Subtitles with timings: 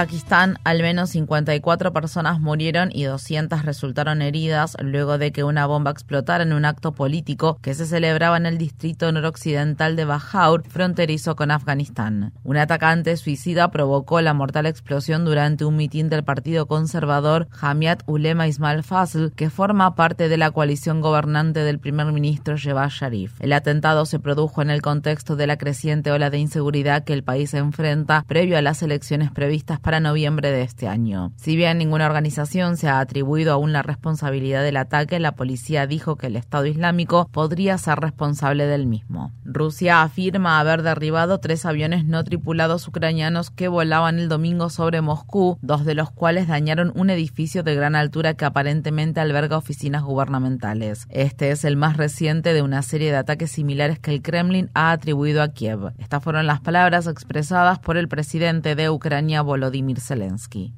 [0.00, 5.90] Pakistán, al menos 54 personas murieron y 200 resultaron heridas luego de que una bomba
[5.90, 11.36] explotara en un acto político que se celebraba en el distrito noroccidental de Bajaur, fronterizo
[11.36, 12.32] con Afganistán.
[12.44, 18.48] Un atacante suicida provocó la mortal explosión durante un mitin del Partido Conservador Jamiat Ulema
[18.48, 23.38] Ismail Fazl, que forma parte de la coalición gobernante del primer ministro Shehbaz Sharif.
[23.38, 27.22] El atentado se produjo en el contexto de la creciente ola de inseguridad que el
[27.22, 31.32] país enfrenta previo a las elecciones previstas para noviembre de este año.
[31.34, 36.16] Si bien ninguna organización se ha atribuido aún la responsabilidad del ataque, la policía dijo
[36.16, 39.32] que el Estado Islámico podría ser responsable del mismo.
[39.44, 45.58] Rusia afirma haber derribado tres aviones no tripulados ucranianos que volaban el domingo sobre Moscú,
[45.62, 51.06] dos de los cuales dañaron un edificio de gran altura que aparentemente alberga oficinas gubernamentales.
[51.08, 54.92] Este es el más reciente de una serie de ataques similares que el Kremlin ha
[54.92, 55.92] atribuido a Kiev.
[55.98, 59.69] Estas fueron las palabras expresadas por el presidente de Ucrania, Volodymyr
[60.00, 60.74] Zelensky.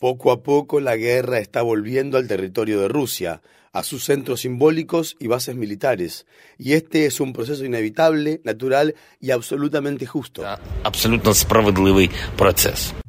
[0.00, 3.40] Poco a poco la guerra está volviendo al territorio de Rusia,
[3.72, 6.26] a sus centros simbólicos y bases militares.
[6.58, 10.42] Y este es un proceso inevitable, natural y absolutamente justo.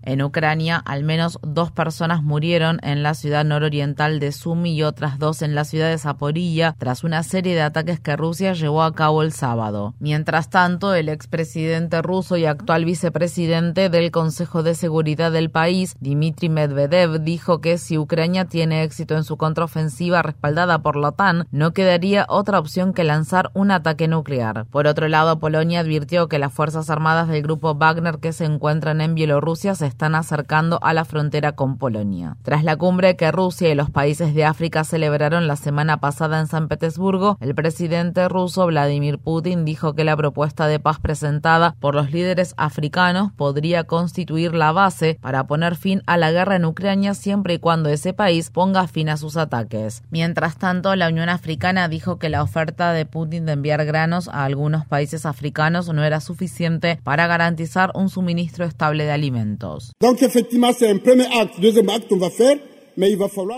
[0.06, 5.18] En Ucrania, al menos dos personas murieron en la ciudad nororiental de Sumy y otras
[5.18, 8.94] dos en la ciudad de Zaporilla tras una serie de ataques que Rusia llevó a
[8.94, 9.96] cabo el sábado.
[10.00, 16.50] Mientras tanto, el expresidente ruso y actual vicepresidente del Consejo de Seguridad del país, Dmitry
[16.50, 20.53] Medvedev, dijo que si Ucrania tiene éxito en su contraofensiva respaldada
[20.84, 24.66] por la OTAN, no quedaría otra opción que lanzar un ataque nuclear.
[24.70, 29.02] Por otro lado, Polonia advirtió que las Fuerzas Armadas del grupo Wagner que se encuentran
[29.02, 32.38] en Bielorrusia se están acercando a la frontera con Polonia.
[32.44, 36.48] Tras la cumbre que Rusia y los países de África celebraron la semana pasada en
[36.48, 41.96] San Petersburgo, el presidente ruso Vladimir Putin dijo que la propuesta de paz presentada por
[41.96, 47.16] los líderes africanos podría constituir la base para poner fin a la guerra en Ucrania
[47.16, 50.04] siempre y cuando ese país ponga fin a sus ataques.
[50.10, 54.44] Mientras tanto, la Unión Africana dijo que la oferta de Putin de enviar granos a
[54.44, 59.94] algunos países africanos no era suficiente para garantizar un suministro estable de alimentos.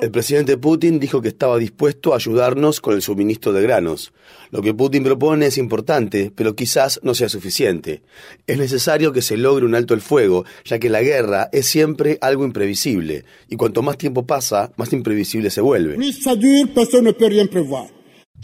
[0.01, 4.13] El presidente Putin dijo que estaba dispuesto a ayudarnos con el suministro de granos.
[4.51, 8.01] Lo que Putin propone es importante, pero quizás no sea suficiente.
[8.47, 12.18] Es necesario que se logre un alto el fuego, ya que la guerra es siempre
[12.22, 15.97] algo imprevisible, y cuanto más tiempo pasa, más imprevisible se vuelve.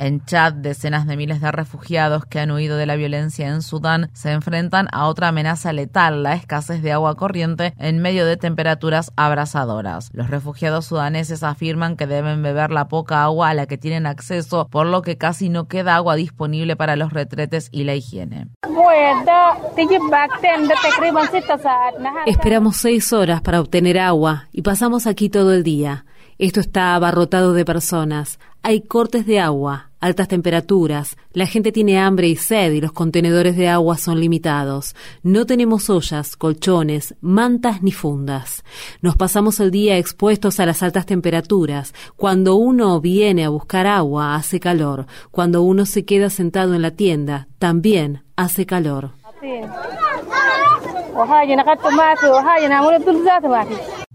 [0.01, 4.09] En Chad, decenas de miles de refugiados que han huido de la violencia en Sudán
[4.13, 9.13] se enfrentan a otra amenaza letal, la escasez de agua corriente en medio de temperaturas
[9.15, 10.09] abrasadoras.
[10.11, 14.67] Los refugiados sudaneses afirman que deben beber la poca agua a la que tienen acceso,
[14.71, 18.47] por lo que casi no queda agua disponible para los retretes y la higiene.
[22.25, 26.05] Esperamos seis horas para obtener agua y pasamos aquí todo el día.
[26.39, 28.39] Esto está abarrotado de personas.
[28.63, 33.55] Hay cortes de agua, altas temperaturas, la gente tiene hambre y sed y los contenedores
[33.55, 34.95] de agua son limitados.
[35.23, 38.65] No tenemos ollas, colchones, mantas ni fundas.
[39.01, 41.93] Nos pasamos el día expuestos a las altas temperaturas.
[42.17, 45.05] Cuando uno viene a buscar agua, hace calor.
[45.29, 49.11] Cuando uno se queda sentado en la tienda, también hace calor.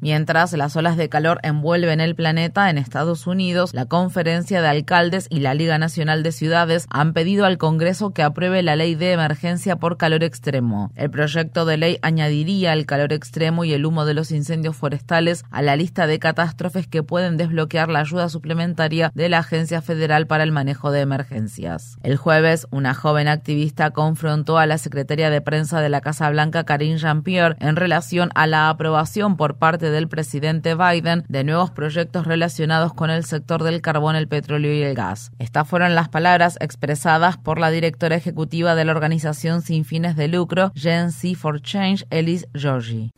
[0.00, 5.26] Mientras las olas de calor envuelven el planeta, en Estados Unidos, la Conferencia de Alcaldes
[5.30, 9.12] y la Liga Nacional de Ciudades han pedido al Congreso que apruebe la ley de
[9.12, 10.92] emergencia por calor extremo.
[10.96, 15.44] El proyecto de ley añadiría el calor extremo y el humo de los incendios forestales
[15.50, 20.26] a la lista de catástrofes que pueden desbloquear la ayuda suplementaria de la Agencia Federal
[20.26, 21.98] para el Manejo de Emergencias.
[22.02, 26.64] El jueves, una joven activista confrontó a la secretaria de prensa de la Casa Blanca,
[26.64, 32.26] Karine Jean-Pierre, en relación a la aprobación por parte del presidente Biden de nuevos proyectos
[32.26, 35.30] relacionados con el sector del carbón, el petróleo y el gas.
[35.38, 40.28] Estas fueron las palabras expresadas por la directora ejecutiva de la organización sin fines de
[40.28, 43.12] lucro, Gen Z for Change, Elise Georgie.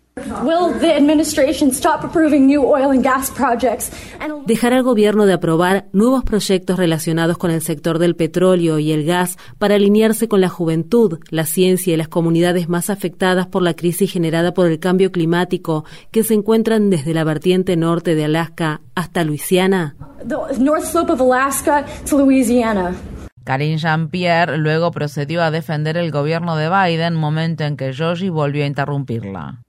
[4.46, 9.04] Dejará al gobierno de aprobar nuevos proyectos relacionados con el sector del petróleo y el
[9.04, 13.74] gas para alinearse con la juventud, la ciencia y las comunidades más afectadas por la
[13.74, 18.80] crisis generada por el cambio climático que se encuentran desde la vertiente norte de Alaska
[18.94, 19.96] hasta Luisiana?
[23.44, 28.64] Karine Jean-Pierre luego procedió a defender el gobierno de Biden, momento en que Georgie volvió
[28.64, 29.62] a interrumpirla.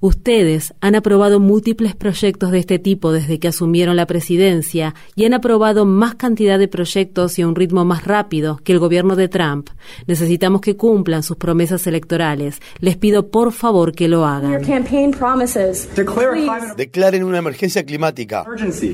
[0.00, 5.34] Ustedes han aprobado múltiples proyectos de este tipo desde que asumieron la presidencia y han
[5.34, 9.28] aprobado más cantidad de proyectos y a un ritmo más rápido que el gobierno de
[9.28, 9.70] Trump.
[10.06, 12.60] Necesitamos que cumplan sus promesas electorales.
[12.78, 14.62] Les pido por favor que lo hagan.
[16.76, 18.44] Declaren una emergencia climática.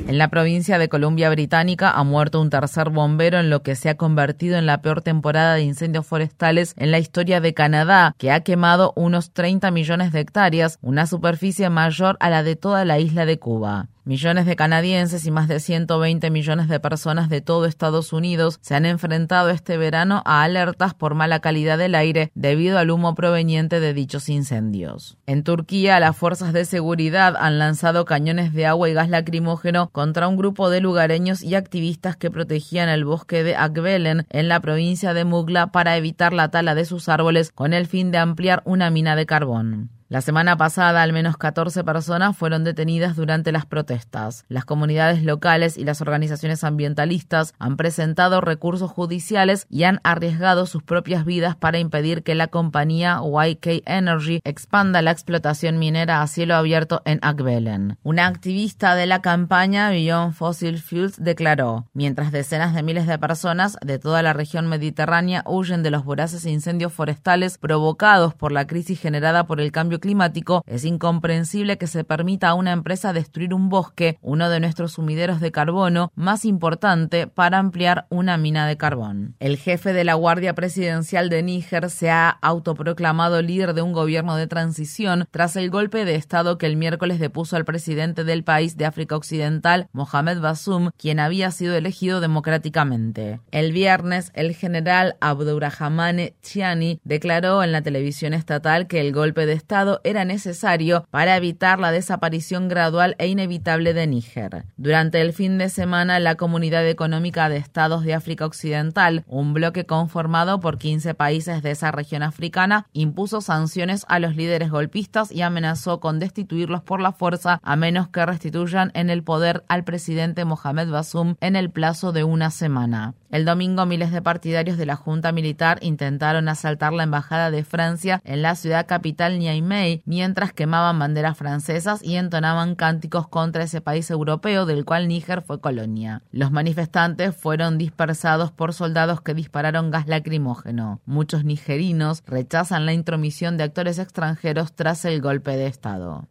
[0.07, 3.89] En la provincia de Columbia Británica ha muerto un tercer bombero en lo que se
[3.89, 8.31] ha convertido en la peor temporada de incendios forestales en la historia de Canadá, que
[8.31, 13.01] ha quemado unos 30 millones de hectáreas, una superficie mayor a la de toda la
[13.01, 13.89] isla de Cuba.
[14.09, 18.75] Millones de canadienses y más de 120 millones de personas de todo Estados Unidos se
[18.75, 23.81] han enfrentado este verano a alertas por mala calidad del aire debido al humo proveniente
[23.81, 25.19] de dichos incendios.
[25.27, 30.27] En Turquía, las fuerzas de seguridad han lanzado cañones de agua y gas lacrimógeno contra
[30.27, 35.13] un grupo de lugareños y activistas que protegían el bosque de Akbelen en la provincia
[35.13, 38.89] de Mugla para evitar la tala de sus árboles con el fin de ampliar una
[38.89, 39.98] mina de carbón.
[40.11, 44.47] La semana pasada, al menos 14 personas fueron detenidas durante las protestas.
[44.49, 50.83] Las comunidades locales y las organizaciones ambientalistas han presentado recursos judiciales y han arriesgado sus
[50.83, 56.55] propias vidas para impedir que la compañía YK Energy expanda la explotación minera a cielo
[56.55, 57.99] abierto en Akbelen.
[58.03, 63.77] Una activista de la campaña Beyond Fossil Fuels declaró, mientras decenas de miles de personas
[63.85, 68.99] de toda la región mediterránea huyen de los voraces incendios forestales provocados por la crisis
[68.99, 73.69] generada por el cambio climático, es incomprensible que se permita a una empresa destruir un
[73.69, 79.37] bosque, uno de nuestros sumideros de carbono más importante para ampliar una mina de carbón.
[79.41, 84.37] El jefe de la Guardia Presidencial de Níger se ha autoproclamado líder de un gobierno
[84.37, 88.77] de transición tras el golpe de Estado que el miércoles depuso al presidente del país
[88.77, 93.41] de África Occidental, Mohamed Bassoum, quien había sido elegido democráticamente.
[93.51, 99.53] El viernes, el general Abdurrahmane Chiani declaró en la televisión estatal que el golpe de
[99.55, 104.65] Estado era necesario para evitar la desaparición gradual e inevitable de Níger.
[104.77, 109.87] Durante el fin de semana, la Comunidad Económica de Estados de África Occidental, un bloque
[109.87, 115.43] conformado por 15 países de esa región africana, impuso sanciones a los líderes golpistas y
[115.43, 120.45] amenazó con destituirlos por la fuerza a menos que restituyan en el poder al presidente
[120.45, 123.15] Mohamed Bassoum en el plazo de una semana.
[123.31, 128.23] El domingo miles de partidarios de la Junta Militar intentaron asaltar la embajada de Francia
[128.25, 134.11] en la ciudad capital Niamey mientras quemaban banderas francesas y entonaban cánticos contra ese país
[134.11, 136.23] europeo del cual Níger fue colonia.
[136.31, 141.01] Los manifestantes fueron dispersados por soldados que dispararon gas lacrimógeno.
[141.07, 146.29] Muchos nigerinos rechazan la intromisión de actores extranjeros tras el golpe de Estado.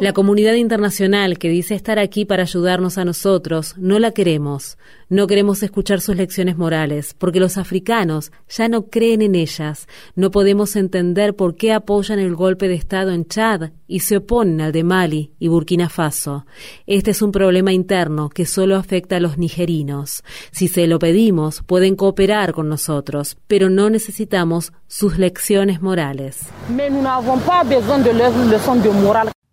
[0.00, 4.76] La comunidad internacional que dice estar aquí para ayudarnos a nosotros, no la queremos.
[5.08, 9.86] No queremos escuchar sus lecciones morales, porque los africanos ya no creen en ellas.
[10.16, 14.60] No podemos entender por qué apoyan el golpe de Estado en Chad y se oponen
[14.60, 16.44] al de Mali y Burkina Faso.
[16.86, 20.24] Este es un problema interno que solo afecta a los nigerinos.
[20.50, 26.40] Si se lo pedimos, pueden cooperar con nosotros, pero no necesitamos sus lecciones morales.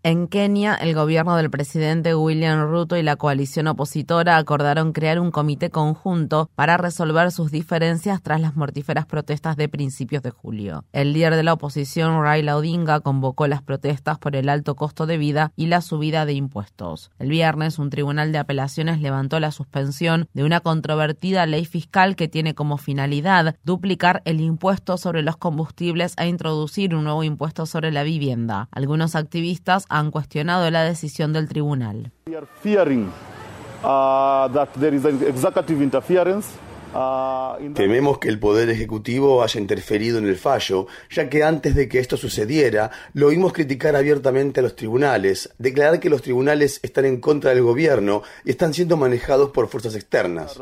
[0.05, 5.31] En Kenia, el gobierno del presidente William Ruto y la coalición opositora acordaron crear un
[5.31, 10.83] comité conjunto para resolver sus diferencias tras las mortíferas protestas de principios de julio.
[10.91, 15.17] El líder de la oposición, Raila Odinga, convocó las protestas por el alto costo de
[15.17, 17.09] vida y la subida de impuestos.
[17.17, 22.27] El viernes, un tribunal de apelaciones levantó la suspensión de una controvertida ley fiscal que
[22.27, 27.93] tiene como finalidad duplicar el impuesto sobre los combustibles e introducir un nuevo impuesto sobre
[27.93, 28.67] la vivienda.
[28.73, 32.11] Algunos activistas han cuestionado la decisión del tribunal.
[36.95, 41.87] Ah, Tememos que el Poder Ejecutivo haya interferido en el fallo, ya que antes de
[41.89, 47.05] que esto sucediera, lo oímos criticar abiertamente a los tribunales, declarar que los tribunales están
[47.05, 50.55] en contra del gobierno y están siendo manejados por fuerzas externas.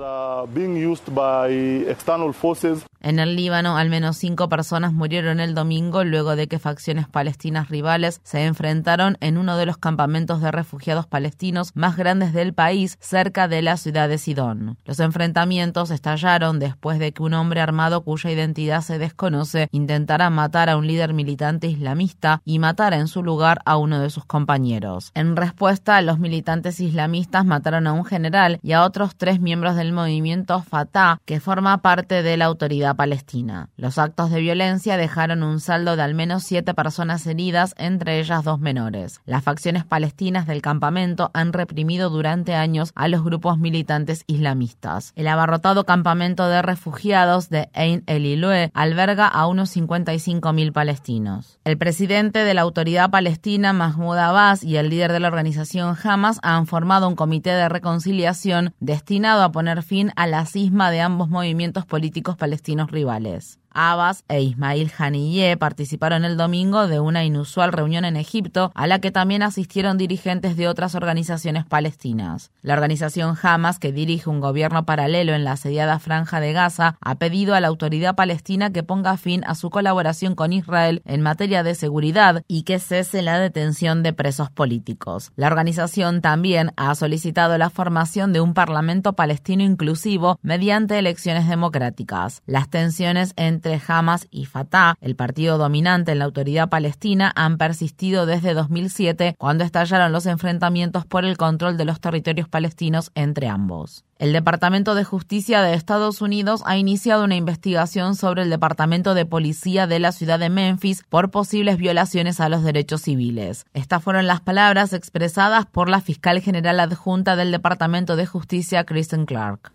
[3.04, 7.70] En el Líbano, al menos cinco personas murieron el domingo luego de que facciones palestinas
[7.70, 12.98] rivales se enfrentaron en uno de los campamentos de refugiados palestinos más grandes del país,
[13.02, 14.78] cerca de la ciudad de Sidón.
[14.86, 20.70] Los enfrentamientos estallaron después de que un hombre armado cuya identidad se desconoce intentara matar
[20.70, 25.12] a un líder militante islamista y matara en su lugar a uno de sus compañeros.
[25.16, 29.92] En respuesta, los militantes islamistas mataron a un general y a otros tres miembros del
[29.92, 33.70] movimiento Fatah, que forma parte de la autoridad palestina.
[33.78, 38.44] Los actos de violencia dejaron un saldo de al menos siete personas heridas, entre ellas
[38.44, 39.22] dos menores.
[39.26, 45.14] Las facciones palestinas del campamento han reprimido durante años a los grupos militantes islamistas.
[45.16, 51.60] El abarrotado campamento de refugiados de Ein el Ilue alberga a unos 55.000 palestinos.
[51.64, 56.40] El presidente de la autoridad palestina, Mahmoud Abbas, y el líder de la organización Hamas
[56.42, 61.30] han formado un comité de reconciliación destinado a poner fin a la cisma de ambos
[61.30, 63.61] movimientos políticos palestinos rivales.
[63.74, 69.00] Abbas e Ismail Haniyeh participaron el domingo de una inusual reunión en Egipto a la
[69.00, 72.52] que también asistieron dirigentes de otras organizaciones palestinas.
[72.62, 77.16] La organización Hamas, que dirige un gobierno paralelo en la asediada franja de Gaza, ha
[77.16, 81.64] pedido a la autoridad palestina que ponga fin a su colaboración con Israel en materia
[81.64, 85.32] de seguridad y que cese la detención de presos políticos.
[85.36, 92.42] La organización también ha solicitado la formación de un parlamento palestino inclusivo mediante elecciones democráticas.
[92.46, 97.60] Las tensiones entre entre Hamas y Fatah, el partido dominante en la autoridad palestina, han
[97.60, 103.50] persistido desde 2007, cuando estallaron los enfrentamientos por el control de los territorios palestinos entre
[103.50, 104.04] ambos.
[104.18, 109.26] El Departamento de Justicia de Estados Unidos ha iniciado una investigación sobre el Departamento de
[109.26, 113.66] Policía de la ciudad de Memphis por posibles violaciones a los derechos civiles.
[113.74, 119.26] Estas fueron las palabras expresadas por la fiscal general adjunta del Departamento de Justicia, Kristen
[119.26, 119.72] Clark.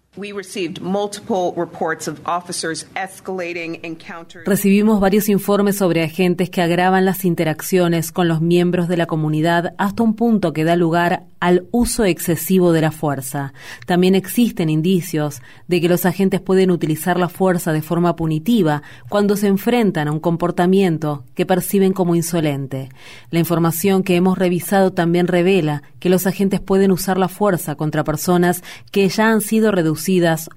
[4.47, 9.75] Recibimos varios informes sobre agentes que agravan las interacciones con los miembros de la comunidad
[9.77, 13.53] hasta un punto que da lugar al uso excesivo de la fuerza.
[13.85, 19.37] También existen indicios de que los agentes pueden utilizar la fuerza de forma punitiva cuando
[19.37, 22.89] se enfrentan a un comportamiento que perciben como insolente.
[23.31, 28.03] La información que hemos revisado también revela que los agentes pueden usar la fuerza contra
[28.03, 30.06] personas que ya han sido reducidas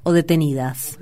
[0.03, 0.97] o detenidas.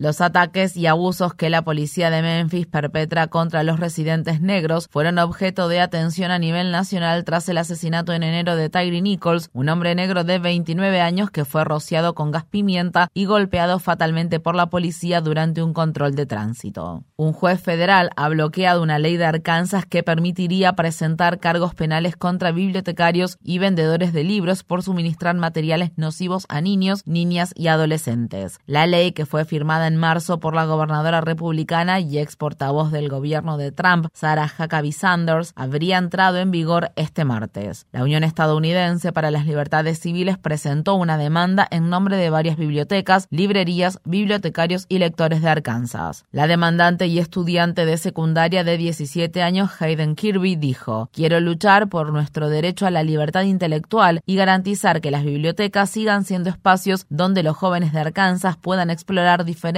[0.00, 5.18] Los ataques y abusos que la policía de Memphis perpetra contra los residentes negros fueron
[5.18, 9.68] objeto de atención a nivel nacional tras el asesinato en enero de Tyree Nichols, un
[9.68, 14.54] hombre negro de 29 años que fue rociado con gas pimienta y golpeado fatalmente por
[14.54, 17.02] la policía durante un control de tránsito.
[17.16, 22.52] Un juez federal ha bloqueado una ley de Arkansas que permitiría presentar cargos penales contra
[22.52, 28.60] bibliotecarios y vendedores de libros por suministrar materiales nocivos a niños, niñas y adolescentes.
[28.64, 33.08] La ley que fue firmada en marzo por la gobernadora republicana y ex portavoz del
[33.08, 37.86] gobierno de Trump, Sarah Huckabee Sanders, habría entrado en vigor este martes.
[37.90, 43.26] La Unión Estadounidense para las Libertades Civiles presentó una demanda en nombre de varias bibliotecas,
[43.30, 46.24] librerías, bibliotecarios y lectores de Arkansas.
[46.30, 52.12] La demandante y estudiante de secundaria de 17 años, Hayden Kirby, dijo, quiero luchar por
[52.12, 57.42] nuestro derecho a la libertad intelectual y garantizar que las bibliotecas sigan siendo espacios donde
[57.42, 59.77] los jóvenes de Arkansas puedan explorar diferentes